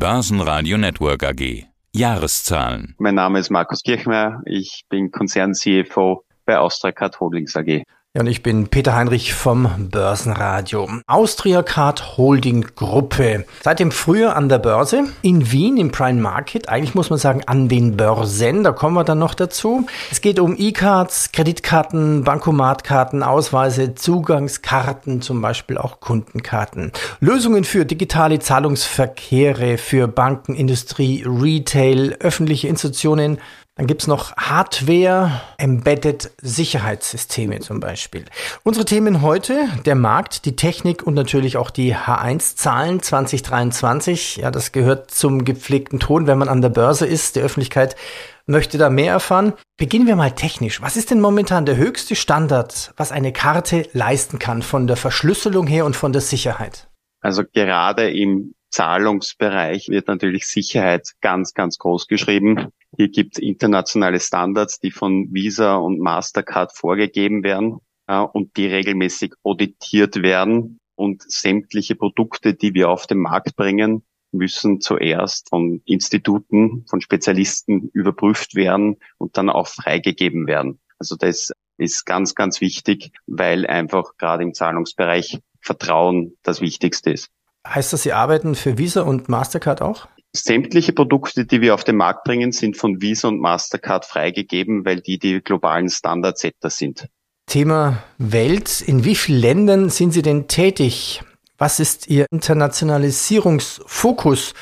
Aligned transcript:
Börsenradio 0.00 0.78
Network 0.78 1.22
AG. 1.22 1.66
Jahreszahlen. 1.92 2.94
Mein 2.96 3.16
Name 3.16 3.38
ist 3.38 3.50
Markus 3.50 3.82
Kirchmeier. 3.82 4.40
Ich 4.46 4.86
bin 4.88 5.10
Konzern-CFO 5.10 6.24
bei 6.46 6.56
Austriacard 6.56 7.20
Holdings 7.20 7.54
AG. 7.54 7.82
Ja, 8.12 8.22
und 8.22 8.26
ich 8.26 8.42
bin 8.42 8.66
Peter 8.66 8.96
Heinrich 8.96 9.34
vom 9.34 9.88
Börsenradio. 9.88 10.90
Austriacard 11.06 12.16
Holding 12.16 12.66
Gruppe. 12.74 13.44
Seit 13.62 13.78
dem 13.78 13.92
Frühjahr 13.92 14.34
an 14.34 14.48
der 14.48 14.58
Börse 14.58 15.04
in 15.22 15.52
Wien 15.52 15.76
im 15.76 15.92
Prime 15.92 16.20
Market. 16.20 16.68
Eigentlich 16.68 16.96
muss 16.96 17.10
man 17.10 17.20
sagen 17.20 17.42
an 17.46 17.68
den 17.68 17.96
Börsen. 17.96 18.64
Da 18.64 18.72
kommen 18.72 18.96
wir 18.96 19.04
dann 19.04 19.20
noch 19.20 19.34
dazu. 19.34 19.86
Es 20.10 20.20
geht 20.20 20.40
um 20.40 20.56
E-Cards, 20.58 21.30
Kreditkarten, 21.30 22.24
Bankomatkarten, 22.24 23.22
Ausweise, 23.22 23.94
Zugangskarten, 23.94 25.22
zum 25.22 25.40
Beispiel 25.40 25.78
auch 25.78 26.00
Kundenkarten. 26.00 26.90
Lösungen 27.20 27.62
für 27.62 27.84
digitale 27.84 28.40
Zahlungsverkehre, 28.40 29.78
für 29.78 30.08
Banken, 30.08 30.56
Industrie, 30.56 31.24
Retail, 31.24 32.16
öffentliche 32.18 32.66
Institutionen, 32.66 33.38
dann 33.76 33.86
gibt's 33.86 34.06
noch 34.06 34.36
Hardware, 34.36 35.40
Embedded 35.56 36.32
Sicherheitssysteme 36.42 37.60
zum 37.60 37.80
Beispiel. 37.80 38.26
Unsere 38.62 38.84
Themen 38.84 39.22
heute, 39.22 39.68
der 39.86 39.94
Markt, 39.94 40.44
die 40.44 40.56
Technik 40.56 41.02
und 41.02 41.14
natürlich 41.14 41.56
auch 41.56 41.70
die 41.70 41.94
H1-Zahlen 41.94 43.00
2023. 43.00 44.36
Ja, 44.36 44.50
das 44.50 44.72
gehört 44.72 45.10
zum 45.10 45.44
gepflegten 45.44 45.98
Ton, 45.98 46.26
wenn 46.26 46.36
man 46.36 46.48
an 46.48 46.60
der 46.60 46.68
Börse 46.68 47.06
ist. 47.06 47.36
Die 47.36 47.40
Öffentlichkeit 47.40 47.96
möchte 48.44 48.76
da 48.76 48.90
mehr 48.90 49.12
erfahren. 49.12 49.54
Beginnen 49.78 50.06
wir 50.06 50.16
mal 50.16 50.32
technisch. 50.32 50.82
Was 50.82 50.96
ist 50.96 51.10
denn 51.10 51.20
momentan 51.20 51.64
der 51.64 51.76
höchste 51.76 52.16
Standard, 52.16 52.92
was 52.96 53.12
eine 53.12 53.32
Karte 53.32 53.88
leisten 53.92 54.38
kann 54.38 54.62
von 54.62 54.88
der 54.88 54.96
Verschlüsselung 54.96 55.66
her 55.66 55.86
und 55.86 55.96
von 55.96 56.12
der 56.12 56.20
Sicherheit? 56.20 56.88
Also 57.22 57.44
gerade 57.50 58.10
im 58.10 58.54
Zahlungsbereich 58.70 59.88
wird 59.88 60.08
natürlich 60.08 60.46
Sicherheit 60.46 61.12
ganz, 61.20 61.54
ganz 61.54 61.78
groß 61.78 62.06
geschrieben. 62.06 62.68
Hier 62.96 63.08
gibt 63.08 63.36
es 63.36 63.42
internationale 63.42 64.20
Standards, 64.20 64.78
die 64.78 64.90
von 64.90 65.32
Visa 65.32 65.76
und 65.76 66.00
Mastercard 66.00 66.72
vorgegeben 66.76 67.42
werden 67.42 67.78
äh, 68.06 68.18
und 68.18 68.56
die 68.56 68.66
regelmäßig 68.66 69.34
auditiert 69.42 70.22
werden. 70.22 70.78
Und 70.94 71.22
sämtliche 71.22 71.94
Produkte, 71.94 72.54
die 72.54 72.74
wir 72.74 72.90
auf 72.90 73.06
den 73.06 73.18
Markt 73.18 73.56
bringen, 73.56 74.04
müssen 74.32 74.80
zuerst 74.80 75.48
von 75.48 75.82
Instituten, 75.86 76.84
von 76.88 77.00
Spezialisten 77.00 77.88
überprüft 77.92 78.54
werden 78.54 78.96
und 79.18 79.36
dann 79.36 79.50
auch 79.50 79.66
freigegeben 79.66 80.46
werden. 80.46 80.78
Also 80.98 81.16
das 81.16 81.52
ist 81.78 82.04
ganz, 82.04 82.34
ganz 82.34 82.60
wichtig, 82.60 83.12
weil 83.26 83.66
einfach 83.66 84.16
gerade 84.18 84.42
im 84.42 84.54
Zahlungsbereich 84.54 85.40
Vertrauen 85.62 86.36
das 86.42 86.60
Wichtigste 86.60 87.10
ist. 87.10 87.30
Heißt 87.66 87.92
das, 87.92 88.02
Sie 88.02 88.12
arbeiten 88.12 88.54
für 88.54 88.78
Visa 88.78 89.02
und 89.02 89.28
Mastercard 89.28 89.82
auch? 89.82 90.08
Sämtliche 90.32 90.92
Produkte, 90.92 91.44
die 91.44 91.60
wir 91.60 91.74
auf 91.74 91.82
den 91.84 91.96
Markt 91.96 92.24
bringen, 92.24 92.52
sind 92.52 92.76
von 92.76 93.02
Visa 93.02 93.26
und 93.28 93.40
Mastercard 93.40 94.04
freigegeben, 94.04 94.84
weil 94.84 95.00
die 95.00 95.18
die 95.18 95.40
globalen 95.40 95.90
Standardsetter 95.90 96.70
sind. 96.70 97.08
Thema 97.46 98.04
Welt. 98.18 98.80
In 98.80 99.04
wie 99.04 99.16
vielen 99.16 99.40
Ländern 99.40 99.90
sind 99.90 100.12
Sie 100.12 100.22
denn 100.22 100.46
tätig? 100.46 101.22
Was 101.58 101.80
ist 101.80 102.08
Ihr 102.08 102.26
Internationalisierungsfokus? 102.30 104.54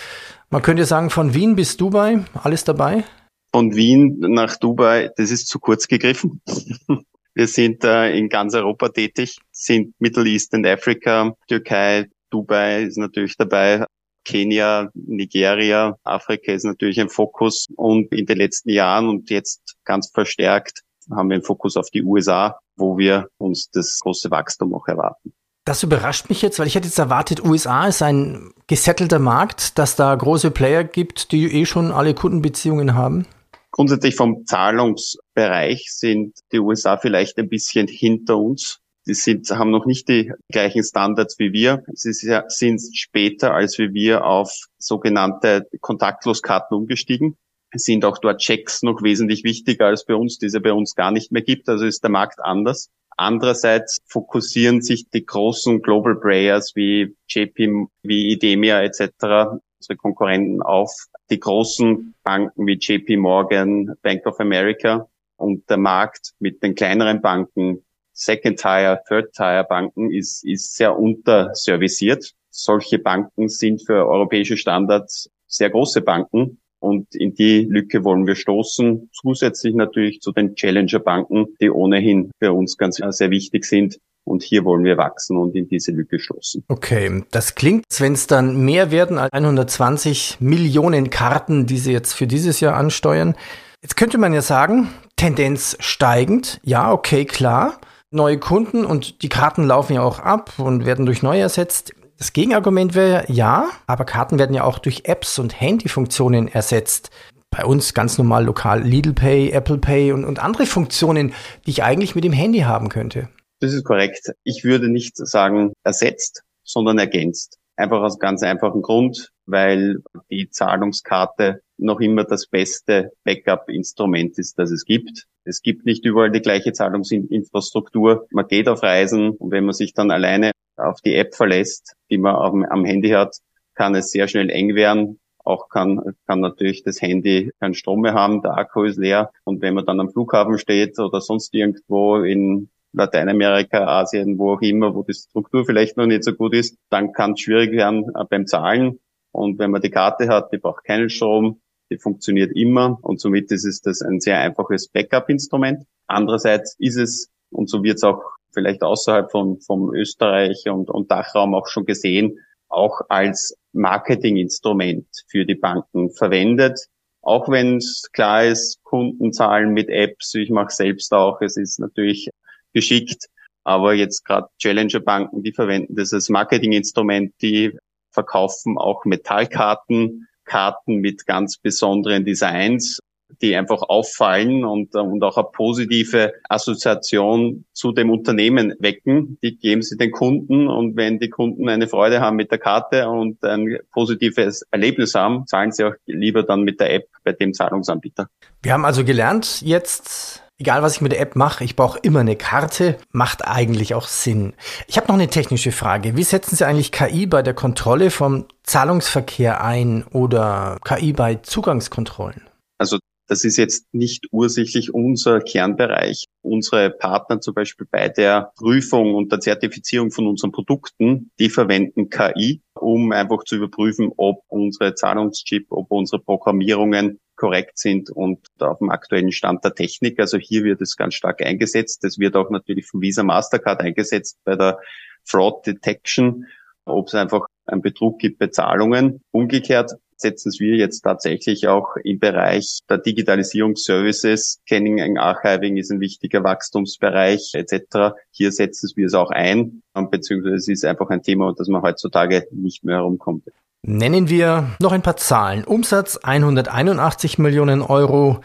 Man 0.51 0.63
könnte 0.63 0.87
sagen, 0.87 1.11
von 1.11 1.35
Wien 1.35 1.55
bis 1.55 1.77
Dubai, 1.77 2.25
alles 2.35 2.65
dabei? 2.65 3.05
Von 3.53 3.77
Wien 3.77 4.17
nach 4.21 4.57
Dubai, 4.57 5.11
das 5.17 5.31
ist 5.31 5.49
zu 5.49 5.59
kurz 5.59 5.87
gegriffen. 5.87 6.41
Wir 7.35 7.47
sind 7.47 7.85
äh, 7.85 8.17
in 8.17 8.31
ganz 8.31 8.55
Europa 8.55 8.89
tätig, 8.89 9.37
sind 9.53 9.95
Middle 10.01 10.27
East 10.27 10.55
und 10.55 10.67
Afrika, 10.67 11.37
Türkei, 11.47 12.07
Dubai 12.31 12.83
ist 12.83 12.98
natürlich 12.98 13.37
dabei, 13.37 13.84
Kenia, 14.25 14.91
Nigeria, 14.95 15.97
Afrika 16.05 16.53
ist 16.53 16.65
natürlich 16.65 17.01
ein 17.01 17.09
Fokus 17.09 17.67
und 17.77 18.12
in 18.12 18.27
den 18.27 18.37
letzten 18.37 18.70
Jahren 18.70 19.09
und 19.09 19.31
jetzt 19.31 19.77
ganz 19.85 20.11
verstärkt 20.12 20.83
haben 21.11 21.31
wir 21.31 21.37
einen 21.37 21.45
Fokus 21.45 21.77
auf 21.77 21.89
die 21.91 22.03
USA, 22.03 22.59
wo 22.77 22.98
wir 22.98 23.29
uns 23.39 23.70
das 23.70 23.98
große 24.01 24.30
Wachstum 24.30 24.75
auch 24.75 24.86
erwarten. 24.86 25.33
Das 25.64 25.83
überrascht 25.83 26.29
mich 26.29 26.42
jetzt, 26.42 26.58
weil 26.58 26.67
ich 26.67 26.75
hätte 26.75 26.86
jetzt 26.86 26.98
erwartet, 26.98 27.45
USA 27.45 27.86
ist 27.86 28.02
ein 28.02 28.52
gesettelter 28.67 29.19
Markt, 29.19 29.79
dass 29.79 29.97
da 29.97 30.14
große 30.14 30.51
Player 30.51 30.85
gibt, 30.85 31.33
die 31.33 31.47
eh 31.47 31.67
schon 31.67 31.92
alle 31.92 32.14
Kundenbeziehungen 32.14 32.95
haben. 32.95 33.27
Grundsätzlich 33.70 34.17
vom 34.17 34.47
Zahlungsbereich 34.47 35.86
sind 35.91 36.39
die 36.52 36.58
USA 36.58 36.97
vielleicht 36.97 37.39
ein 37.39 37.48
bisschen 37.48 37.86
hinter 37.86 38.39
uns 38.39 38.81
die 39.08 39.14
sind, 39.14 39.51
haben 39.51 39.70
noch 39.70 39.86
nicht 39.86 40.08
die 40.08 40.33
gleichen 40.52 40.85
Standards 40.85 41.39
wie 41.39 41.52
wir. 41.52 41.83
Sie 41.95 42.13
sind 42.13 42.80
später 42.95 43.55
als 43.55 43.79
wie 43.79 43.92
wir 43.95 44.24
auf 44.24 44.52
sogenannte 44.79 45.67
Kontaktloskarten 45.80 46.77
umgestiegen 46.77 47.36
sind 47.74 48.05
auch 48.05 48.19
dort 48.19 48.41
Checks 48.41 48.83
noch 48.83 49.02
wesentlich 49.02 49.45
wichtiger 49.45 49.86
als 49.86 50.05
bei 50.07 50.14
uns, 50.14 50.39
die 50.39 50.46
es 50.46 50.61
bei 50.61 50.73
uns 50.73 50.95
gar 50.95 51.11
nicht 51.11 51.33
mehr 51.33 51.42
gibt. 51.42 51.69
Also 51.69 51.85
ist 51.85 52.02
der 52.02 52.11
Markt 52.11 52.41
anders. 52.41 52.91
Andererseits 53.17 53.98
fokussieren 54.07 54.80
sich 54.80 55.11
die 55.11 55.27
großen 55.27 55.83
Global 55.83 56.17
Players 56.17 56.75
wie 56.77 57.17
JP, 57.29 57.89
wie 58.02 58.33
IDEMIA 58.33 58.83
etc., 58.83 59.58
unsere 59.80 59.96
Konkurrenten 59.96 60.63
auf 60.63 60.90
die 61.30 61.40
großen 61.40 62.14
Banken 62.23 62.67
wie 62.67 62.79
JP 62.79 63.17
Morgan, 63.17 63.95
Bank 64.02 64.25
of 64.27 64.40
America 64.40 65.08
und 65.36 65.69
der 65.69 65.77
Markt 65.77 66.33
mit 66.39 66.63
den 66.63 66.75
kleineren 66.75 67.20
Banken 67.20 67.85
Second-Tier, 68.18 69.01
Third-Tier-Banken 69.06 70.11
ist, 70.11 70.45
ist 70.45 70.74
sehr 70.74 70.98
unterservisiert. 70.98 72.33
Solche 72.51 72.98
Banken 72.98 73.48
sind 73.48 73.86
für 73.86 74.06
europäische 74.06 74.56
Standards 74.56 75.30
sehr 75.46 75.70
große 75.70 76.02
Banken. 76.02 76.61
Und 76.80 77.14
in 77.14 77.34
die 77.34 77.67
Lücke 77.68 78.05
wollen 78.05 78.27
wir 78.27 78.34
stoßen, 78.34 79.11
zusätzlich 79.12 79.74
natürlich 79.74 80.20
zu 80.20 80.33
den 80.33 80.55
Challenger-Banken, 80.55 81.57
die 81.61 81.70
ohnehin 81.70 82.30
für 82.40 82.52
uns 82.52 82.77
ganz 82.77 82.96
sehr 82.96 83.30
wichtig 83.30 83.64
sind. 83.64 83.98
Und 84.24 84.42
hier 84.42 84.64
wollen 84.64 84.84
wir 84.84 84.98
wachsen 84.98 85.39
und 85.39 85.57
in 85.57 85.68
diese 85.68 85.92
Lücke 85.92 86.18
stoßen. 86.18 86.64
Okay, 86.68 87.24
das 87.30 87.55
klingt, 87.55 87.84
wenn 87.98 88.12
es 88.12 88.27
dann 88.27 88.64
mehr 88.64 88.90
werden 88.90 89.17
als 89.17 89.33
120 89.33 90.39
Millionen 90.40 91.08
Karten, 91.11 91.67
die 91.67 91.78
Sie 91.78 91.92
jetzt 91.92 92.12
für 92.12 92.27
dieses 92.27 92.61
Jahr 92.61 92.74
ansteuern. 92.74 93.34
Jetzt 93.80 93.96
könnte 93.96 94.18
man 94.18 94.34
ja 94.34 94.42
sagen, 94.42 94.89
Tendenz 95.17 95.77
steigend. 95.80 96.61
Ja, 96.62 96.92
okay, 96.92 97.24
klar 97.24 97.80
neue 98.11 98.39
Kunden 98.39 98.85
und 98.85 99.23
die 99.23 99.29
Karten 99.29 99.64
laufen 99.64 99.95
ja 99.95 100.02
auch 100.02 100.19
ab 100.19 100.58
und 100.58 100.86
werden 100.86 101.07
durch 101.07 101.23
neue 101.23 101.42
ersetzt. 101.42 101.92
Das 102.17 102.33
Gegenargument 102.33 102.95
wäre 102.95 103.24
ja, 103.29 103.69
aber 103.86 104.05
Karten 104.05 104.39
werden 104.39 104.55
ja 104.55 104.64
auch 104.64 104.79
durch 104.79 105.02
Apps 105.05 105.39
und 105.39 105.61
Handyfunktionen 105.61 106.48
ersetzt. 106.48 107.11
Bei 107.51 107.64
uns 107.64 107.95
ganz 107.95 108.19
normal 108.19 108.45
lokal 108.45 108.83
Lidl 108.83 109.14
Pay, 109.14 109.51
Apple 109.51 109.79
Pay 109.79 110.13
und, 110.13 110.24
und 110.24 110.39
andere 110.39 110.67
Funktionen, 110.67 111.33
die 111.67 111.70
ich 111.70 111.83
eigentlich 111.83 112.14
mit 112.14 112.24
dem 112.24 112.33
Handy 112.33 112.61
haben 112.61 112.89
könnte. 112.89 113.29
Das 113.61 113.73
ist 113.73 113.85
korrekt. 113.85 114.33
Ich 114.45 114.64
würde 114.64 114.89
nicht 114.89 115.17
sagen 115.17 115.73
ersetzt, 115.85 116.42
sondern 116.64 116.98
ergänzt. 116.98 117.58
Einfach 117.77 118.01
aus 118.01 118.19
ganz 118.19 118.42
einfachen 118.42 118.83
Grund, 118.83 119.30
weil 119.48 120.03
die 120.31 120.51
Zahlungskarte 120.51 121.63
noch 121.79 122.01
immer 122.01 122.25
das 122.25 122.47
beste 122.47 123.13
Backup-Instrument 123.25 124.39
ist, 124.39 124.59
das 124.59 124.70
es 124.70 124.85
gibt. 124.85 125.27
Es 125.45 125.63
gibt 125.63 125.86
nicht 125.86 126.05
überall 126.05 126.31
die 126.31 126.42
gleiche 126.42 126.73
Zahlungsinfrastruktur. 126.73 128.26
Man 128.31 128.47
geht 128.47 128.69
auf 128.69 128.82
Reisen 128.82 129.31
und 129.31 129.50
wenn 129.50 129.64
man 129.64 129.75
sich 129.75 129.94
dann 129.94 130.11
alleine 130.11 130.53
auf 130.76 131.00
die 131.00 131.14
App 131.14 131.35
verlässt, 131.35 131.94
die 132.11 132.19
man 132.19 132.35
am, 132.35 132.64
am 132.64 132.85
Handy 132.85 133.11
hat, 133.11 133.37
kann 133.75 133.94
es 133.94 134.11
sehr 134.11 134.29
schnell 134.29 134.50
eng 134.50 134.75
werden. 134.75 135.19
Auch 135.38 135.70
kann, 135.70 136.14
kann 136.26 136.41
natürlich 136.41 136.82
das 136.82 137.00
Handy 137.00 137.53
keinen 137.58 137.75
Strom 137.75 138.03
mehr 138.03 138.12
haben, 138.12 138.43
der 138.43 138.58
Akku 138.58 138.82
ist 138.82 138.99
leer. 138.99 139.31
Und 139.44 139.62
wenn 139.62 139.75
man 139.75 139.87
dann 139.87 140.00
am 140.00 140.11
Flughafen 140.11 140.58
steht 140.58 140.99
oder 140.99 141.23
sonst 141.23 141.55
irgendwo 141.55 142.17
in 142.17 142.69
Lateinamerika, 142.93 143.87
Asien, 143.87 144.38
wo 144.38 144.55
auch 144.55 144.61
immer, 144.61 144.94
wo 144.94 145.03
die 145.03 145.14
Struktur 145.14 145.64
vielleicht 145.64 145.97
noch 145.97 146.06
nicht 146.06 146.25
so 146.25 146.32
gut 146.32 146.55
ist, 146.55 146.76
dann 146.91 147.12
kann 147.12 147.32
es 147.32 147.41
schwierig 147.41 147.73
werden 147.73 148.11
äh, 148.14 148.25
beim 148.29 148.47
Zahlen. 148.47 148.99
Und 149.32 149.58
wenn 149.58 149.70
man 149.70 149.82
die 149.82 149.90
Karte 149.90 150.28
hat, 150.28 150.52
die 150.52 150.58
braucht 150.58 150.84
keinen 150.84 151.10
Strom, 151.10 151.60
die 151.90 151.98
funktioniert 151.98 152.54
immer 152.54 152.98
und 153.02 153.20
somit 153.20 153.50
ist 153.50 153.64
es 153.64 153.80
das 153.80 154.02
ein 154.02 154.20
sehr 154.20 154.38
einfaches 154.40 154.88
Backup-Instrument. 154.88 155.84
Andererseits 156.06 156.76
ist 156.78 156.96
es, 156.96 157.30
und 157.50 157.69
so 157.70 157.82
wird 157.82 157.96
es 157.96 158.04
auch 158.04 158.22
vielleicht 158.52 158.82
außerhalb 158.82 159.30
von, 159.30 159.60
vom 159.60 159.94
Österreich 159.94 160.69
und, 160.69 160.90
und 160.90 161.10
Dachraum 161.10 161.54
auch 161.54 161.66
schon 161.66 161.84
gesehen, 161.84 162.38
auch 162.69 163.00
als 163.08 163.56
Marketinginstrument 163.72 165.06
für 165.28 165.44
die 165.44 165.54
Banken 165.54 166.10
verwendet. 166.10 166.78
Auch 167.22 167.48
wenn 167.48 167.76
es 167.76 168.08
klar 168.12 168.44
ist, 168.44 168.82
Kunden 168.84 169.32
zahlen 169.32 169.72
mit 169.72 169.88
Apps, 169.88 170.34
ich 170.34 170.50
mache 170.50 170.70
selbst 170.70 171.12
auch, 171.12 171.40
es 171.40 171.56
ist 171.56 171.78
natürlich 171.78 172.31
geschickt, 172.72 173.26
aber 173.64 173.94
jetzt 173.94 174.24
gerade 174.24 174.48
Challenger-Banken, 174.58 175.42
die 175.42 175.52
verwenden 175.52 175.94
das 175.94 176.12
als 176.12 176.28
Marketinginstrument, 176.28 177.34
die 177.42 177.76
verkaufen 178.10 178.78
auch 178.78 179.05
Metallkarten, 179.05 180.26
Karten 180.44 180.96
mit 180.96 181.26
ganz 181.26 181.58
besonderen 181.58 182.25
Designs. 182.25 182.99
die 183.43 183.55
einfach 183.55 183.82
auffallen 183.82 184.64
und, 184.64 184.94
und 184.94 185.22
auch 185.22 185.37
eine 185.37 185.46
positive 185.52 186.32
Assoziation 186.49 187.66
zu 187.75 187.93
dem 187.93 188.10
Unternehmen 188.10 188.75
wecken. 188.78 189.38
Die 189.43 189.58
geben 189.58 189.82
sie 189.82 189.96
den 189.99 190.10
Kunden 190.10 190.66
und 190.66 190.96
wenn 190.96 191.19
die 191.19 191.28
Kunden 191.28 191.69
eine 191.69 191.88
Freude 191.88 192.20
haben 192.20 192.37
mit 192.37 192.50
der 192.50 192.58
Karte 192.58 193.08
und 193.08 193.44
ein 193.44 193.78
positives 193.93 194.62
Erlebnis 194.70 195.14
haben, 195.14 195.46
zahlen 195.46 195.72
sie 195.72 195.84
auch 195.84 195.94
lieber 196.06 196.43
dann 196.43 196.62
mit 196.62 196.81
der 196.81 196.94
App 196.94 197.08
bei 197.22 197.32
dem 197.32 197.52
Zahlungsanbieter. 197.52 198.28
Wir 198.62 198.72
haben 198.72 198.87
also 198.87 199.05
gelernt, 199.05 199.60
jetzt 199.60 200.47
Egal, 200.60 200.82
was 200.82 200.96
ich 200.96 201.00
mit 201.00 201.12
der 201.12 201.20
App 201.20 201.37
mache, 201.37 201.62
ich 201.62 201.76
brauche 201.76 202.00
immer 202.00 202.19
eine 202.19 202.34
Karte, 202.34 202.99
macht 203.12 203.46
eigentlich 203.46 203.94
auch 203.94 204.08
Sinn. 204.08 204.55
Ich 204.88 204.96
habe 204.96 205.06
noch 205.06 205.14
eine 205.14 205.28
technische 205.28 205.70
Frage. 205.70 206.16
Wie 206.16 206.25
setzen 206.25 206.56
Sie 206.56 206.66
eigentlich 206.66 206.90
KI 206.90 207.26
bei 207.26 207.43
der 207.43 207.55
Kontrolle 207.55 208.10
vom 208.10 208.46
Zahlungsverkehr 208.64 209.62
ein 209.62 210.02
oder 210.12 210.78
KI 210.84 211.12
bei 211.12 211.37
Zugangskontrollen? 211.37 212.43
Also 212.76 212.99
das 213.28 213.44
ist 213.44 213.56
jetzt 213.56 213.87
nicht 213.93 214.26
ursächlich 214.32 214.93
unser 214.93 215.40
Kernbereich. 215.40 216.25
Unsere 216.43 216.90
Partner 216.90 217.40
zum 217.40 217.55
Beispiel 217.55 217.87
bei 217.88 218.08
der 218.08 218.52
Prüfung 218.56 219.14
und 219.14 219.31
der 219.31 219.38
Zertifizierung 219.38 220.10
von 220.10 220.26
unseren 220.26 220.50
Produkten, 220.50 221.31
die 221.38 221.50
verwenden 221.50 222.10
KI, 222.10 222.62
um 222.75 223.12
einfach 223.12 223.44
zu 223.44 223.55
überprüfen, 223.55 224.10
ob 224.16 224.43
unsere 224.49 224.94
Zahlungschip, 224.96 225.66
ob 225.70 225.88
unsere 225.93 226.20
Programmierungen 226.20 227.20
korrekt 227.38 227.79
sind 227.79 228.11
und 228.11 228.40
auf 228.58 228.79
dem 228.79 228.90
aktuellen 228.90 229.32
Stand 229.32 229.64
der 229.64 229.75
Technik. 229.75 230.20
Also 230.20 230.37
hier 230.37 230.64
wird 230.64 230.82
es 230.82 230.96
ganz 230.96 231.14
stark 231.14 231.40
eingesetzt. 231.43 232.05
Das 232.05 232.19
wird 232.19 232.37
auch 232.37 232.50
natürlich 232.50 232.87
von 232.87 233.00
Visa 233.00 233.23
Mastercard 233.23 233.81
eingesetzt 233.81 234.38
bei 234.44 234.56
der 234.56 234.79
Fraud 235.25 235.67
Detection, 235.67 236.46
ob 236.85 237.08
es 237.08 237.14
einfach 237.14 237.46
einen 237.67 237.82
Betrug 237.82 238.19
gibt 238.19 238.38
bei 238.38 238.49
Zahlungen. 238.49 239.20
Umgekehrt 239.31 239.93
setzen 240.17 240.52
wir 240.58 240.76
jetzt 240.76 241.02
tatsächlich 241.02 241.69
auch 241.69 241.96
im 242.02 242.19
Bereich 242.19 242.81
der 242.90 242.99
Digitalisierungsservices. 242.99 244.58
Scanning 244.67 245.00
and 245.00 245.19
Archiving 245.19 245.76
ist 245.76 245.93
ein 245.93 246.00
wichtiger 246.00 246.43
Wachstumsbereich 246.43 247.52
etc. 247.55 248.17
Hier 248.32 248.50
setzen 248.50 248.91
wir 248.96 249.06
es 249.06 249.14
auch 249.14 249.31
ein, 249.31 249.82
beziehungsweise 250.11 250.56
es 250.56 250.69
ist 250.69 250.84
einfach 250.84 251.11
ein 251.11 251.23
Thema, 251.23 251.55
das 251.56 251.69
man 251.69 251.82
heutzutage 251.82 252.49
nicht 252.50 252.84
mehr 252.84 252.96
herumkommt. 252.96 253.44
Nennen 253.90 254.29
wir 254.29 254.76
noch 254.82 254.93
ein 254.93 255.00
paar 255.00 255.17
Zahlen. 255.17 255.64
Umsatz 255.64 256.19
181 256.19 257.38
Millionen 257.38 257.81
Euro, 257.81 258.40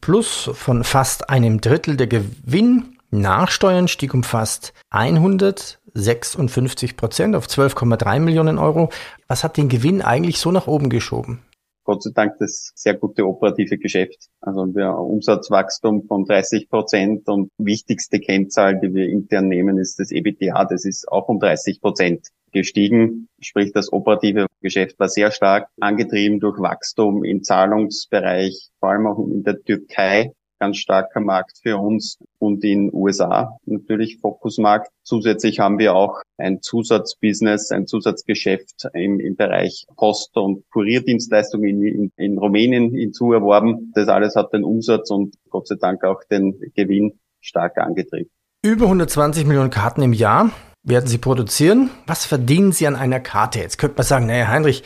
plus 0.00 0.48
von 0.54 0.84
fast 0.84 1.28
einem 1.28 1.60
Drittel 1.60 1.96
der 1.96 2.06
Gewinn. 2.06 2.96
Nachsteuern 3.10 3.88
stieg 3.88 4.14
um 4.14 4.22
fast 4.22 4.72
156 4.90 6.96
Prozent 6.96 7.34
auf 7.34 7.46
12,3 7.46 8.20
Millionen 8.20 8.58
Euro. 8.58 8.90
Was 9.26 9.42
hat 9.42 9.56
den 9.56 9.68
Gewinn 9.68 10.02
eigentlich 10.02 10.38
so 10.38 10.52
nach 10.52 10.68
oben 10.68 10.88
geschoben? 10.88 11.42
Gott 11.82 12.04
sei 12.04 12.12
Dank 12.14 12.34
das 12.38 12.70
sehr 12.76 12.94
gute 12.94 13.26
operative 13.26 13.76
Geschäft. 13.76 14.28
Also 14.40 14.72
wir 14.72 14.94
Umsatzwachstum 14.94 16.04
von 16.06 16.26
30 16.26 16.68
Prozent 16.68 17.28
und 17.28 17.50
wichtigste 17.58 18.20
Kennzahl, 18.20 18.78
die 18.78 18.94
wir 18.94 19.08
intern 19.08 19.48
nehmen, 19.48 19.78
ist 19.78 19.98
das 19.98 20.12
EBITDA. 20.12 20.64
Das 20.66 20.84
ist 20.84 21.10
auch 21.10 21.28
um 21.28 21.40
30 21.40 21.80
Prozent 21.80 22.28
gestiegen. 22.52 23.28
Sprich, 23.40 23.72
das 23.72 23.92
operative 23.92 24.46
Geschäft 24.60 24.98
war 24.98 25.08
sehr 25.08 25.30
stark 25.30 25.68
angetrieben 25.80 26.40
durch 26.40 26.58
Wachstum 26.58 27.24
im 27.24 27.42
Zahlungsbereich, 27.42 28.70
vor 28.78 28.90
allem 28.90 29.06
auch 29.06 29.18
in 29.18 29.42
der 29.42 29.62
Türkei 29.62 30.32
ganz 30.60 30.76
starker 30.76 31.20
Markt 31.20 31.58
für 31.62 31.78
uns 31.78 32.18
und 32.38 32.62
in 32.62 32.92
USA 32.92 33.56
natürlich 33.64 34.18
Fokusmarkt. 34.18 34.90
Zusätzlich 35.02 35.58
haben 35.58 35.78
wir 35.78 35.94
auch 35.94 36.20
ein 36.36 36.60
Zusatzbusiness, 36.60 37.70
ein 37.70 37.86
Zusatzgeschäft 37.86 38.88
im, 38.92 39.18
im 39.18 39.36
Bereich 39.36 39.86
Post- 39.96 40.36
und 40.36 40.62
Kurierdienstleistungen 40.70 41.82
in, 41.82 41.82
in, 41.82 42.12
in 42.16 42.38
Rumänien 42.38 42.90
hinzuerworben. 42.90 43.90
Das 43.94 44.08
alles 44.08 44.36
hat 44.36 44.52
den 44.52 44.62
Umsatz 44.62 45.10
und 45.10 45.34
Gott 45.48 45.66
sei 45.66 45.76
Dank 45.80 46.04
auch 46.04 46.22
den 46.30 46.60
Gewinn 46.74 47.18
stark 47.40 47.78
angetrieben. 47.78 48.30
Über 48.62 48.84
120 48.84 49.46
Millionen 49.46 49.70
Karten 49.70 50.02
im 50.02 50.12
Jahr 50.12 50.50
werden 50.82 51.06
Sie 51.06 51.18
produzieren. 51.18 51.90
Was 52.06 52.24
verdienen 52.24 52.72
Sie 52.72 52.86
an 52.86 52.96
einer 52.96 53.20
Karte? 53.20 53.60
Jetzt 53.60 53.78
könnte 53.78 53.96
man 53.96 54.06
sagen, 54.06 54.26
naja, 54.26 54.48
Heinrich, 54.48 54.82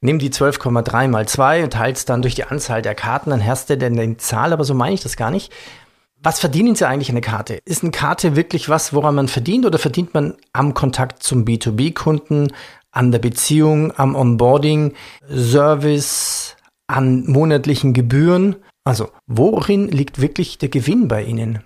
nimm 0.00 0.18
die 0.18 0.30
12,3 0.30 1.08
mal 1.08 1.26
2 1.26 1.64
und 1.64 1.72
teilst 1.72 2.08
dann 2.08 2.22
durch 2.22 2.34
die 2.34 2.44
Anzahl 2.44 2.82
der 2.82 2.94
Karten, 2.94 3.30
dann 3.30 3.44
hast 3.44 3.70
du 3.70 3.76
denn 3.76 3.96
die 3.96 4.16
Zahl, 4.16 4.52
aber 4.52 4.64
so 4.64 4.74
meine 4.74 4.94
ich 4.94 5.02
das 5.02 5.16
gar 5.16 5.30
nicht. 5.30 5.52
Was 6.22 6.38
verdienen 6.38 6.74
Sie 6.74 6.86
eigentlich 6.86 7.08
an 7.08 7.14
der 7.14 7.22
Karte? 7.22 7.60
Ist 7.64 7.82
eine 7.82 7.92
Karte 7.92 8.36
wirklich 8.36 8.68
was, 8.68 8.92
woran 8.92 9.14
man 9.14 9.28
verdient 9.28 9.64
oder 9.64 9.78
verdient 9.78 10.12
man 10.12 10.36
am 10.52 10.74
Kontakt 10.74 11.22
zum 11.22 11.44
B2B-Kunden, 11.44 12.52
an 12.92 13.12
der 13.12 13.20
Beziehung, 13.20 13.96
am 13.96 14.14
Onboarding, 14.14 14.92
Service, 15.26 16.56
an 16.86 17.24
monatlichen 17.26 17.94
Gebühren? 17.94 18.56
Also, 18.84 19.08
worin 19.26 19.88
liegt 19.88 20.20
wirklich 20.20 20.58
der 20.58 20.68
Gewinn 20.68 21.08
bei 21.08 21.22
Ihnen? 21.22 21.60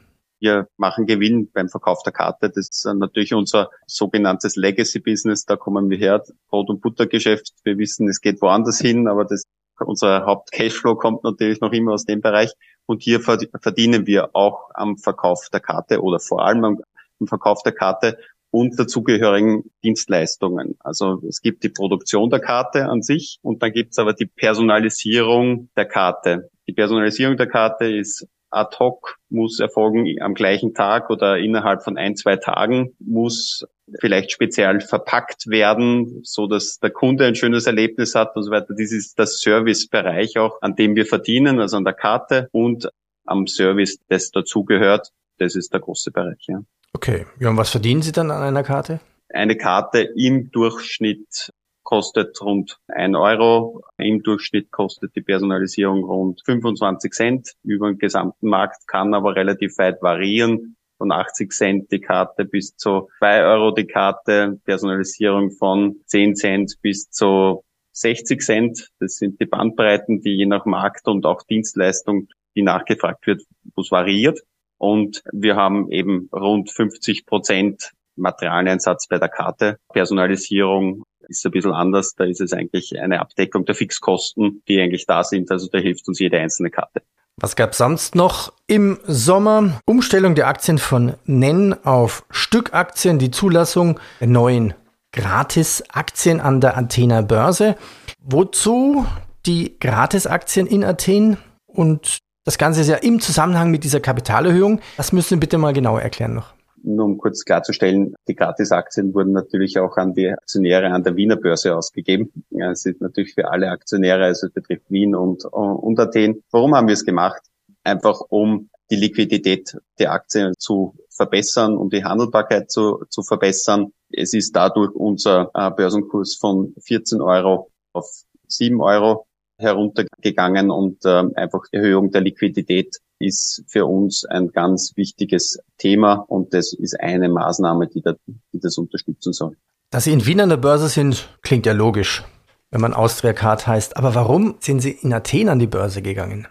Wir 0.45 0.69
machen 0.77 1.07
Gewinn 1.07 1.51
beim 1.55 1.71
Verkauf 1.71 2.03
der 2.03 2.13
Karte. 2.13 2.51
Das 2.51 2.69
ist 2.69 2.85
natürlich 2.85 3.33
unser 3.33 3.71
sogenanntes 3.87 4.57
Legacy-Business. 4.57 5.47
Da 5.47 5.57
kommen 5.57 5.89
wir 5.89 5.97
her, 5.97 6.23
Brot- 6.51 6.69
und 6.69 6.83
Buttergeschäft. 6.83 7.55
Wir 7.65 7.79
wissen, 7.79 8.11
es 8.11 8.21
geht 8.21 8.43
woanders 8.43 8.79
hin, 8.79 9.09
aber 9.09 9.25
das, 9.25 9.45
unser 9.81 10.27
Haupt-Cashflow 10.27 10.97
kommt 10.97 11.25
natürlich 11.25 11.63
noch 11.63 11.73
immer 11.73 11.93
aus 11.93 12.05
dem 12.05 12.21
Bereich. 12.21 12.53
Und 12.85 13.03
hier 13.03 13.21
verdienen 13.23 14.07
wir 14.07 14.37
auch 14.37 14.69
am 14.75 14.99
Verkauf 14.99 15.49
der 15.51 15.61
Karte 15.61 16.03
oder 16.03 16.21
vor 16.21 16.45
allem 16.45 16.63
am, 16.63 16.79
am 17.21 17.27
Verkauf 17.27 17.63
der 17.63 17.73
Karte 17.73 18.19
und 18.51 18.79
dazugehörigen 18.79 19.71
Dienstleistungen. 19.83 20.77
Also 20.81 21.23
es 21.27 21.41
gibt 21.41 21.65
die 21.65 21.71
Produktion 21.71 22.29
der 22.29 22.41
Karte 22.41 22.85
an 22.85 23.01
sich 23.01 23.39
und 23.41 23.63
dann 23.63 23.73
gibt 23.73 23.93
es 23.93 23.99
aber 23.99 24.13
die 24.13 24.27
Personalisierung 24.27 25.71
der 25.75 25.87
Karte. 25.87 26.51
Die 26.69 26.75
Personalisierung 26.75 27.39
der 27.39 27.49
Karte 27.49 27.87
ist 27.87 28.29
ad 28.55 28.77
hoc, 28.79 29.17
muss 29.29 29.61
erfolgen 29.61 30.07
am 30.21 30.35
gleichen 30.35 30.75
Tag 30.75 31.11
oder 31.11 31.39
innerhalb 31.39 31.83
von 31.83 31.99
ein, 31.99 32.17
zwei 32.17 32.37
Tagen, 32.37 32.95
muss 32.99 33.67
vielleicht 34.01 34.33
speziell 34.33 34.81
verpackt 34.81 35.47
werden, 35.47 36.21
so 36.23 36.47
dass 36.47 36.79
der 36.79 36.91
Kunde 36.91 37.27
ein 37.27 37.35
schönes 37.35 37.67
Erlebnis 37.67 38.15
hat 38.15 38.37
und 38.37 38.43
so 38.45 38.51
weiter. 38.51 38.75
Dies 38.75 38.93
ist 38.93 39.19
der 39.19 39.27
Servicebereich 39.27 40.39
auch, 40.39 40.63
an 40.63 40.77
dem 40.77 40.95
wir 40.97 41.07
verdienen, 41.07 41.61
also 41.61 41.77
an 41.77 41.85
der 41.85 41.95
Karte 41.95 42.49
und 42.53 42.89
am 43.27 43.47
Service, 43.47 43.99
das 44.09 44.31
dazugehört. 44.31 45.09
Das 45.39 45.57
ist 45.57 45.73
der 45.73 45.81
große 45.81 46.11
Bereich, 46.11 46.47
ja. 46.47 46.63
Okay. 46.93 47.27
Ja, 47.41 47.51
und 47.51 47.57
was 47.57 47.71
verdienen 47.71 48.03
Sie 48.03 48.13
dann 48.13 48.31
an 48.31 48.43
einer 48.43 48.63
Karte? 48.63 49.01
Eine 49.29 49.57
Karte 49.57 50.09
im 50.17 50.51
Durchschnitt 50.51 51.51
kostet 51.85 52.41
rund 52.41 52.79
ein 52.89 53.15
Euro. 53.15 53.83
Im 53.99 54.23
Durchschnitt 54.23 54.73
kostet 54.73 55.15
die 55.15 55.21
Personalisierung 55.21 56.03
rund 56.03 56.43
25 56.45 57.13
Cent 57.13 57.53
über 57.63 57.89
den 57.89 57.99
gesamten 57.99 58.49
Markt, 58.49 58.89
kann 58.89 59.15
aber 59.15 59.37
relativ 59.37 59.79
weit 59.79 60.03
variieren. 60.03 60.77
Von 60.99 61.13
80 61.13 61.53
Cent 61.53 61.93
die 61.93 62.01
Karte 62.01 62.45
bis 62.45 62.77
zu 62.77 63.09
2 63.19 63.45
Euro 63.45 63.73
die 63.73 63.87
Karte, 63.87 64.59
Personalisierung 64.65 65.51
von 65.51 65.97
10 66.07 66.35
Cent 66.37 66.75
bis 66.83 67.11
zu 67.11 67.63
60 67.93 68.41
Cent. 68.41 68.89
Das 69.01 69.17
sind 69.17 69.41
die 69.41 69.47
Bandbreiten, 69.47 70.21
die 70.21 70.37
je 70.37 70.47
nach 70.47 70.67
Markt 70.67 71.07
und 71.07 71.27
auch 71.27 71.43
Dienstleistung, 71.43 72.29
die 72.57 72.63
nachgefragt 72.63 73.27
wird, 73.27 73.43
wo 73.75 73.83
es 73.83 73.91
variiert. 73.91 74.41
Und 74.79 75.23
wir 75.33 75.57
haben 75.57 75.91
eben 75.91 76.29
rund 76.33 76.71
50 76.71 77.27
Prozent 77.27 77.93
Materialeinsatz 78.17 79.09
bei 79.09 79.19
der 79.19 79.29
Karte. 79.29 79.79
Personalisierung 79.93 81.05
ist 81.29 81.45
ein 81.45 81.53
bisschen 81.53 81.73
anders. 81.73 82.15
Da 82.15 82.25
ist 82.25 82.41
es 82.41 82.53
eigentlich 82.53 83.01
eine 83.01 83.21
Abdeckung 83.21 83.65
der 83.65 83.75
Fixkosten, 83.75 84.63
die 84.69 84.81
eigentlich 84.81 85.07
da 85.07 85.25
sind. 85.25 85.51
Also 85.51 85.69
da 85.71 85.79
hilft 85.79 86.07
uns 86.09 86.19
jede 86.19 86.39
einzelne 86.39 86.71
Karte. 86.71 87.03
Was 87.37 87.57
gab 87.57 87.75
sonst 87.75 88.15
noch 88.15 88.53
im 88.69 88.99
Sommer? 89.07 89.81
Umstellung 89.87 90.37
der 90.37 90.47
Aktien 90.47 90.79
von 90.79 91.15
NEN 91.25 91.75
auf 91.85 92.25
Stückaktien, 92.31 93.19
die 93.19 93.33
Zulassung 93.33 93.99
der 94.21 94.29
neuen 94.29 94.75
Gratisaktien 95.13 96.41
an 96.41 96.61
der 96.61 96.77
Athener 96.77 97.23
Börse. 97.23 97.77
Wozu 98.21 99.05
die 99.47 99.79
Gratisaktien 99.81 100.67
in 100.67 100.85
Athen? 100.85 101.37
Und 101.67 102.19
das 102.45 102.57
Ganze 102.57 102.83
ist 102.83 102.89
ja 102.89 102.97
im 102.97 103.21
Zusammenhang 103.21 103.71
mit 103.71 103.83
dieser 103.83 104.01
Kapitalerhöhung. 104.01 104.81
Das 104.97 105.13
müssen 105.13 105.31
Sie 105.31 105.37
bitte 105.37 105.59
mal 105.59 105.73
genauer 105.73 106.03
erklären 106.03 106.35
noch 106.35 106.54
nur 106.85 107.07
um 107.07 107.19
kurz 107.19 107.45
klarzustellen, 107.45 108.15
die 108.29 108.35
Gratisaktien 108.35 109.15
wurden 109.15 109.33
natürlich 109.33 109.79
auch 109.79 109.97
an 109.97 110.15
die 110.15 110.29
Aktionäre 110.29 110.91
an 110.91 111.03
der 111.03 111.17
Wiener 111.17 111.37
Börse 111.37 111.75
ausgegeben. 111.77 112.33
Es 112.51 112.83
sind 112.83 113.01
natürlich 113.01 113.35
für 113.35 113.51
alle 113.51 113.71
Aktionäre, 113.71 114.25
also 114.25 114.47
es 114.47 114.53
betrifft 114.53 114.91
Wien 114.91 115.15
und, 115.15 115.45
und 115.45 115.99
Athen. 115.99 116.43
Warum 116.51 116.75
haben 116.75 116.89
wir 116.89 116.95
es 116.95 117.05
gemacht? 117.05 117.43
Einfach 117.83 118.21
um 118.29 118.71
die 118.91 118.97
Liquidität 118.97 119.77
der 119.99 120.13
Aktien 120.13 120.53
zu 120.59 120.95
verbessern, 121.09 121.77
um 121.77 121.91
die 121.91 122.05
Handelbarkeit 122.05 122.71
zu, 122.71 123.05
zu 123.09 123.23
verbessern. 123.23 123.93
Es 124.11 124.35
ist 124.35 124.55
dadurch 124.55 124.95
unser 124.95 125.51
äh, 125.55 125.71
Börsenkurs 125.71 126.37
von 126.37 126.75
14 126.81 127.21
Euro 127.21 127.71
auf 127.93 128.07
7 128.49 128.81
Euro 128.81 129.27
heruntergegangen 129.65 130.71
und 130.71 131.05
äh, 131.05 131.25
einfach 131.35 131.65
Erhöhung 131.73 132.11
der 132.11 132.21
Liquidität 132.21 132.97
ist 133.19 133.65
für 133.67 133.87
uns 133.87 134.25
ein 134.25 134.49
ganz 134.49 134.93
wichtiges 134.97 135.59
Thema 135.79 136.15
und 136.15 136.55
das 136.55 136.73
ist 136.73 137.01
eine 137.01 137.29
Maßnahme, 137.29 137.89
die, 137.89 138.03
da, 138.03 138.15
die 138.27 138.61
das 138.61 138.79
unterstützen 138.79 139.33
soll. 139.33 139.57
Dass 139.91 140.05
Sie 140.05 140.13
in 140.13 140.27
Wien 140.27 140.41
an 140.41 140.49
der 140.49 140.57
Börse 140.57 140.89
sind, 140.89 141.29
klingt 141.43 141.67
ja 141.67 141.73
logisch, 141.73 142.25
wenn 142.71 142.81
man 142.81 142.95
Austria 142.95 143.33
Card 143.33 143.67
heißt. 143.67 143.97
Aber 143.97 144.15
warum 144.15 144.57
sind 144.61 144.81
Sie 144.81 144.91
in 144.91 145.13
Athen 145.13 145.49
an 145.49 145.59
die 145.59 145.67
Börse 145.67 146.03
gegangen? 146.03 146.47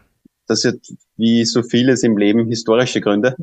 Das 0.47 0.65
hat 0.65 0.75
wie 1.17 1.45
so 1.45 1.63
vieles 1.63 2.03
im 2.03 2.17
Leben 2.17 2.47
historische 2.47 3.01
Gründe. 3.01 3.35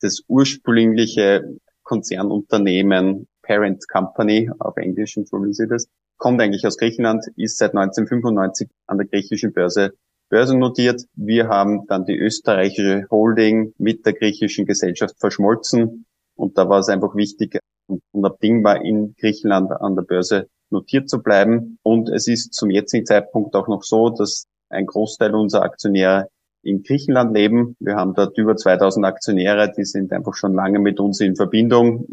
Das 0.00 0.22
ursprüngliche 0.28 1.44
Konzernunternehmen 1.82 3.26
Parent 3.42 3.88
Company 3.88 4.50
auf 4.58 4.76
Englisch, 4.76 5.16
entschuldigen 5.16 5.54
Sie 5.54 5.66
das, 5.66 5.88
kommt 6.18 6.40
eigentlich 6.40 6.66
aus 6.66 6.76
Griechenland, 6.76 7.24
ist 7.36 7.58
seit 7.58 7.70
1995 7.70 8.68
an 8.86 8.98
der 8.98 9.06
griechischen 9.06 9.52
Börse 9.52 9.92
börsennotiert. 10.28 11.04
Wir 11.14 11.48
haben 11.48 11.86
dann 11.86 12.04
die 12.04 12.16
österreichische 12.18 13.06
Holding 13.10 13.72
mit 13.78 14.04
der 14.04 14.12
griechischen 14.12 14.66
Gesellschaft 14.66 15.14
verschmolzen 15.18 16.04
und 16.36 16.56
da 16.56 16.68
war 16.68 16.80
es 16.80 16.88
einfach 16.88 17.14
wichtig 17.16 17.58
und 17.88 18.02
unabdingbar 18.12 18.84
in 18.84 19.14
Griechenland 19.18 19.72
an 19.72 19.96
der 19.96 20.02
Börse 20.02 20.48
notiert 20.70 21.08
zu 21.08 21.22
bleiben. 21.22 21.78
Und 21.82 22.08
es 22.08 22.28
ist 22.28 22.54
zum 22.54 22.70
jetzigen 22.70 23.06
Zeitpunkt 23.06 23.54
auch 23.56 23.68
noch 23.68 23.82
so, 23.82 24.10
dass 24.10 24.44
ein 24.68 24.86
Großteil 24.86 25.34
unserer 25.34 25.62
Aktionäre 25.62 26.28
in 26.62 26.82
Griechenland 26.82 27.34
leben. 27.34 27.76
Wir 27.80 27.96
haben 27.96 28.14
dort 28.14 28.36
über 28.36 28.56
2000 28.56 29.04
Aktionäre, 29.06 29.72
die 29.76 29.84
sind 29.84 30.12
einfach 30.12 30.34
schon 30.34 30.54
lange 30.54 30.78
mit 30.78 31.00
uns 31.00 31.20
in 31.20 31.36
Verbindung. 31.36 32.06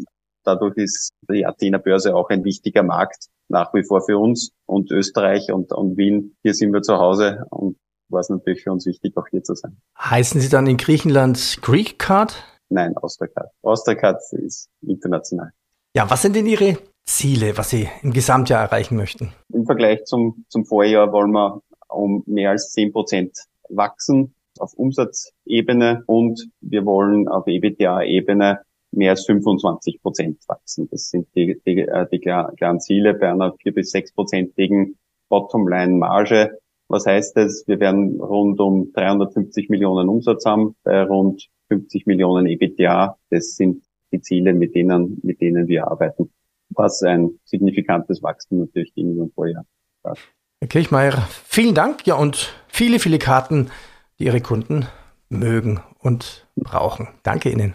Dadurch 0.46 0.76
ist 0.76 1.10
die 1.28 1.44
Athener 1.44 1.80
Börse 1.80 2.14
auch 2.14 2.30
ein 2.30 2.44
wichtiger 2.44 2.84
Markt 2.84 3.26
nach 3.48 3.74
wie 3.74 3.82
vor 3.82 4.00
für 4.00 4.16
uns 4.16 4.52
und 4.64 4.92
Österreich 4.92 5.50
und, 5.50 5.72
und 5.72 5.96
Wien. 5.96 6.36
Hier 6.42 6.54
sind 6.54 6.72
wir 6.72 6.82
zu 6.82 6.98
Hause 6.98 7.44
und 7.50 7.76
war 8.08 8.20
es 8.20 8.28
natürlich 8.28 8.62
für 8.62 8.70
uns 8.70 8.86
wichtig, 8.86 9.16
auch 9.16 9.26
hier 9.28 9.42
zu 9.42 9.56
sein. 9.56 9.76
Heißen 9.98 10.40
Sie 10.40 10.48
dann 10.48 10.68
in 10.68 10.76
Griechenland 10.76 11.58
Greek 11.62 11.98
Card? 11.98 12.44
Nein, 12.68 12.96
Austercard. 12.96 13.50
Austercard 13.62 14.20
ist 14.32 14.68
international. 14.82 15.50
Ja, 15.96 16.08
was 16.08 16.22
sind 16.22 16.36
denn 16.36 16.46
Ihre 16.46 16.78
Ziele, 17.04 17.58
was 17.58 17.70
Sie 17.70 17.88
im 18.02 18.12
Gesamtjahr 18.12 18.62
erreichen 18.62 18.96
möchten? 18.96 19.32
Im 19.52 19.66
Vergleich 19.66 20.04
zum, 20.04 20.44
zum 20.48 20.64
Vorjahr 20.64 21.10
wollen 21.10 21.32
wir 21.32 21.60
um 21.88 22.22
mehr 22.26 22.50
als 22.50 22.70
10 22.70 22.92
Prozent 22.92 23.36
wachsen 23.68 24.32
auf 24.58 24.74
Umsatzebene 24.74 26.04
und 26.06 26.48
wir 26.60 26.84
wollen 26.86 27.26
auf 27.28 27.46
EBITDA-Ebene 27.46 28.60
mehr 28.96 29.10
als 29.10 29.26
25 29.26 30.02
Prozent 30.02 30.38
wachsen. 30.48 30.88
Das 30.90 31.10
sind 31.10 31.28
die, 31.34 31.60
die, 31.66 31.80
äh, 31.80 32.06
die 32.10 32.20
klaren 32.20 32.80
Ziele 32.80 33.14
bei 33.14 33.30
einer 33.30 33.54
4 33.62 33.74
bis 33.74 33.94
6-prozentigen 33.94 34.96
Bottomline-Marge. 35.28 36.58
Was 36.88 37.06
heißt 37.06 37.36
das? 37.36 37.64
Wir 37.66 37.80
werden 37.80 38.20
rund 38.20 38.60
um 38.60 38.92
350 38.92 39.68
Millionen 39.68 40.08
Umsatz 40.08 40.44
haben 40.44 40.76
bei 40.84 41.02
rund 41.02 41.48
50 41.68 42.06
Millionen 42.06 42.46
EBITDA. 42.46 43.16
Das 43.30 43.56
sind 43.56 43.82
die 44.12 44.20
Ziele, 44.20 44.54
mit 44.54 44.74
denen, 44.74 45.18
mit 45.22 45.40
denen 45.40 45.66
wir 45.66 45.88
arbeiten. 45.88 46.30
Was 46.70 47.02
ein 47.02 47.38
signifikantes 47.44 48.22
Wachstum 48.22 48.60
natürlich 48.60 48.94
gegenüber 48.94 49.24
dem 49.24 49.32
Vorjahr. 49.32 49.64
Herr 50.04 50.68
Kirchmeier, 50.68 51.26
vielen 51.44 51.74
Dank. 51.74 52.06
Ja, 52.06 52.14
und 52.14 52.54
viele, 52.68 52.98
viele 52.98 53.18
Karten, 53.18 53.70
die 54.18 54.24
Ihre 54.24 54.40
Kunden 54.40 54.86
mögen 55.28 55.80
und 55.98 56.46
brauchen. 56.56 57.08
Danke 57.22 57.50
Ihnen. 57.50 57.74